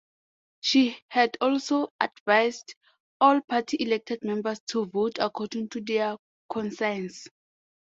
She 0.61 0.97
had 1.09 1.37
also 1.41 1.93
advised 1.99 2.73
all 3.19 3.39
party 3.41 3.77
elected 3.81 4.23
members 4.23 4.59
to 4.71 4.85
vote 4.87 5.19
according 5.19 5.69
to 5.69 5.81
their 5.81 6.17
conscience. 6.51 7.27